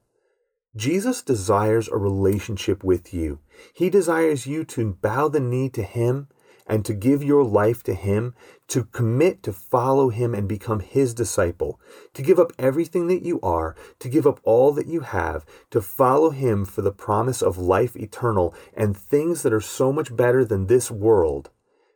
Jesus 0.74 1.22
desires 1.22 1.88
a 1.88 1.96
relationship 1.96 2.84
with 2.84 3.14
you. 3.14 3.38
He 3.72 3.88
desires 3.88 4.46
you 4.46 4.64
to 4.64 4.92
bow 5.00 5.28
the 5.28 5.40
knee 5.40 5.70
to 5.70 5.82
Him 5.82 6.28
and 6.66 6.84
to 6.84 6.92
give 6.92 7.22
your 7.22 7.44
life 7.44 7.82
to 7.84 7.94
Him, 7.94 8.34
to 8.68 8.84
commit 8.84 9.42
to 9.44 9.52
follow 9.52 10.08
Him 10.08 10.34
and 10.34 10.48
become 10.48 10.80
His 10.80 11.14
disciple, 11.14 11.80
to 12.14 12.22
give 12.22 12.38
up 12.38 12.52
everything 12.58 13.06
that 13.06 13.22
you 13.22 13.40
are, 13.40 13.76
to 14.00 14.08
give 14.08 14.26
up 14.26 14.40
all 14.42 14.72
that 14.72 14.88
you 14.88 15.00
have, 15.00 15.46
to 15.70 15.80
follow 15.80 16.30
Him 16.30 16.64
for 16.64 16.82
the 16.82 16.92
promise 16.92 17.42
of 17.42 17.58
life 17.58 17.96
eternal 17.96 18.54
and 18.74 18.96
things 18.96 19.42
that 19.42 19.52
are 19.52 19.60
so 19.60 19.92
much 19.92 20.14
better 20.14 20.44
than 20.44 20.66
this 20.66 20.90
world 20.90 21.50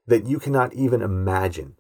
that 0.07 0.27
you 0.27 0.39
cannot 0.39 0.73
even 0.75 1.03
imagine. 1.03 1.77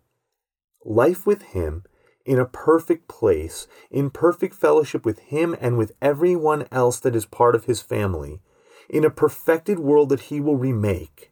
Life 0.84 1.26
with 1.26 1.42
Him 1.42 1.84
in 2.24 2.38
a 2.38 2.44
perfect 2.44 3.08
place, 3.08 3.66
in 3.90 4.10
perfect 4.10 4.54
fellowship 4.54 5.04
with 5.04 5.18
Him 5.20 5.56
and 5.60 5.78
with 5.78 5.92
everyone 6.02 6.66
else 6.70 6.98
that 7.00 7.16
is 7.16 7.24
part 7.24 7.54
of 7.54 7.64
His 7.64 7.80
family, 7.80 8.40
in 8.88 9.04
a 9.04 9.10
perfected 9.10 9.78
world 9.78 10.08
that 10.08 10.20
He 10.22 10.40
will 10.40 10.56
remake 10.56 11.29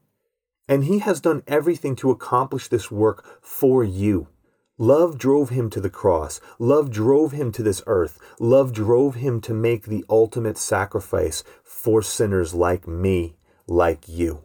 and 0.68 0.84
He 0.84 0.98
has 1.00 1.20
done 1.20 1.42
everything 1.46 1.96
to 1.96 2.10
accomplish 2.10 2.68
this 2.68 2.90
work 2.90 3.24
for 3.42 3.82
you. 3.82 4.28
Love 4.80 5.18
drove 5.18 5.48
him 5.50 5.68
to 5.70 5.80
the 5.80 5.90
cross. 5.90 6.40
Love 6.60 6.88
drove 6.88 7.32
him 7.32 7.50
to 7.50 7.64
this 7.64 7.82
earth. 7.88 8.20
Love 8.38 8.72
drove 8.72 9.16
him 9.16 9.40
to 9.40 9.52
make 9.52 9.86
the 9.86 10.04
ultimate 10.08 10.56
sacrifice 10.56 11.42
for 11.64 12.00
sinners 12.00 12.54
like 12.54 12.86
me, 12.86 13.34
like 13.66 14.08
you. 14.08 14.44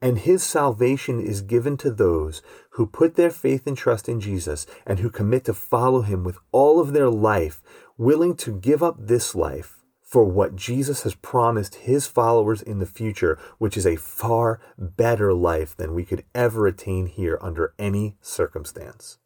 And 0.00 0.20
his 0.20 0.42
salvation 0.42 1.20
is 1.20 1.42
given 1.42 1.76
to 1.76 1.90
those 1.90 2.40
who 2.70 2.86
put 2.86 3.14
their 3.14 3.30
faith 3.30 3.66
and 3.66 3.76
trust 3.76 4.08
in 4.08 4.20
Jesus 4.20 4.66
and 4.86 5.00
who 5.00 5.10
commit 5.10 5.44
to 5.44 5.52
follow 5.52 6.00
him 6.00 6.24
with 6.24 6.38
all 6.50 6.80
of 6.80 6.94
their 6.94 7.10
life, 7.10 7.62
willing 7.98 8.34
to 8.36 8.58
give 8.58 8.82
up 8.82 8.96
this 8.98 9.34
life 9.34 9.81
for 10.12 10.24
what 10.24 10.54
Jesus 10.54 11.04
has 11.04 11.14
promised 11.14 11.74
his 11.74 12.06
followers 12.06 12.60
in 12.60 12.80
the 12.80 12.86
future, 12.86 13.38
which 13.56 13.78
is 13.78 13.86
a 13.86 13.96
far 13.96 14.60
better 14.76 15.32
life 15.32 15.74
than 15.74 15.94
we 15.94 16.04
could 16.04 16.22
ever 16.34 16.66
attain 16.66 17.06
here 17.06 17.38
under 17.40 17.72
any 17.78 18.18
circumstance. 18.20 19.16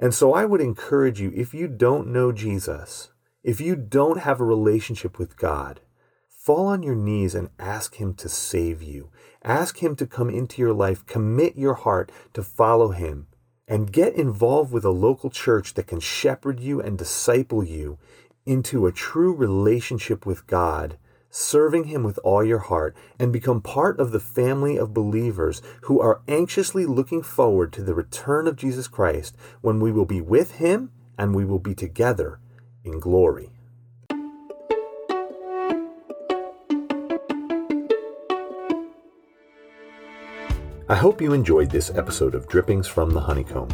And 0.00 0.12
so 0.12 0.34
I 0.34 0.46
would 0.46 0.60
encourage 0.60 1.20
you 1.20 1.30
if 1.32 1.54
you 1.54 1.68
don't 1.68 2.08
know 2.08 2.32
Jesus, 2.32 3.10
if 3.44 3.60
you 3.60 3.76
don't 3.76 4.18
have 4.18 4.40
a 4.40 4.44
relationship 4.44 5.16
with 5.16 5.36
God, 5.36 5.78
fall 6.28 6.66
on 6.66 6.82
your 6.82 6.96
knees 6.96 7.32
and 7.36 7.50
ask 7.56 8.00
Him 8.00 8.14
to 8.14 8.28
save 8.28 8.82
you. 8.82 9.12
Ask 9.44 9.80
Him 9.80 9.94
to 9.94 10.08
come 10.08 10.28
into 10.28 10.60
your 10.60 10.74
life, 10.74 11.06
commit 11.06 11.54
your 11.54 11.74
heart 11.74 12.10
to 12.34 12.42
follow 12.42 12.88
Him, 12.88 13.28
and 13.68 13.92
get 13.92 14.14
involved 14.14 14.72
with 14.72 14.84
a 14.84 14.90
local 14.90 15.30
church 15.30 15.74
that 15.74 15.86
can 15.86 16.00
shepherd 16.00 16.58
you 16.58 16.80
and 16.80 16.98
disciple 16.98 17.62
you 17.62 17.96
into 18.46 18.86
a 18.86 18.92
true 18.92 19.34
relationship 19.34 20.24
with 20.24 20.46
God, 20.46 20.96
serving 21.28 21.84
Him 21.84 22.04
with 22.04 22.18
all 22.24 22.44
your 22.44 22.60
heart, 22.60 22.96
and 23.18 23.32
become 23.32 23.60
part 23.60 23.98
of 23.98 24.12
the 24.12 24.20
family 24.20 24.78
of 24.78 24.94
believers 24.94 25.60
who 25.82 26.00
are 26.00 26.22
anxiously 26.28 26.86
looking 26.86 27.22
forward 27.22 27.72
to 27.72 27.82
the 27.82 27.94
return 27.94 28.46
of 28.46 28.56
Jesus 28.56 28.88
Christ 28.88 29.36
when 29.60 29.80
we 29.80 29.92
will 29.92 30.06
be 30.06 30.20
with 30.20 30.52
Him 30.52 30.92
and 31.18 31.34
we 31.34 31.44
will 31.44 31.58
be 31.58 31.74
together 31.74 32.38
in 32.84 33.00
glory. 33.00 33.50
I 40.88 40.94
hope 40.94 41.20
you 41.20 41.32
enjoyed 41.32 41.68
this 41.68 41.90
episode 41.96 42.36
of 42.36 42.46
Drippings 42.46 42.86
from 42.86 43.10
the 43.10 43.20
Honeycomb. 43.20 43.68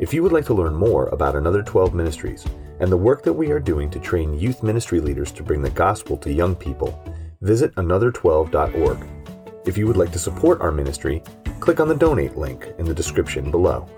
If 0.00 0.12
you 0.12 0.24
would 0.24 0.32
like 0.32 0.44
to 0.46 0.54
learn 0.54 0.74
more 0.74 1.06
about 1.10 1.36
Another 1.36 1.62
12 1.62 1.94
Ministries 1.94 2.44
and 2.82 2.90
the 2.90 2.96
work 2.96 3.22
that 3.22 3.32
we 3.32 3.52
are 3.52 3.60
doing 3.60 3.88
to 3.88 4.00
train 4.00 4.36
youth 4.36 4.64
ministry 4.64 4.98
leaders 4.98 5.30
to 5.30 5.44
bring 5.44 5.62
the 5.62 5.70
gospel 5.70 6.16
to 6.16 6.32
young 6.32 6.56
people, 6.56 7.00
visit 7.40 7.72
another12.org. 7.76 9.06
If 9.64 9.78
you 9.78 9.86
would 9.86 9.96
like 9.96 10.10
to 10.10 10.18
support 10.18 10.60
our 10.60 10.72
ministry, 10.72 11.22
click 11.60 11.78
on 11.78 11.86
the 11.86 11.94
donate 11.94 12.36
link 12.36 12.66
in 12.78 12.84
the 12.84 12.92
description 12.92 13.52
below. 13.52 13.88